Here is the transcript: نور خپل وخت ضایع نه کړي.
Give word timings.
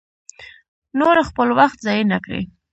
نور 0.99 1.17
خپل 1.29 1.47
وخت 1.59 1.77
ضایع 1.85 2.05
نه 2.13 2.17
کړي. 2.25 2.41